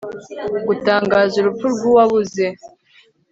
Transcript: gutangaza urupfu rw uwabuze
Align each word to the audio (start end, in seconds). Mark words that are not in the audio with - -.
gutangaza 0.67 1.35
urupfu 1.37 1.65
rw 1.73 1.83
uwabuze 1.91 2.45